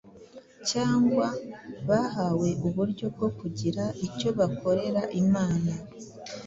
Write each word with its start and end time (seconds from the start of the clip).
cyangwa 0.69 1.27
bahawe 1.87 2.47
uburyo 2.67 3.05
bwo 3.15 3.29
kugira 3.39 3.83
icyo 4.07 4.29
bakorera 4.39 5.01
Imana, 5.21 5.73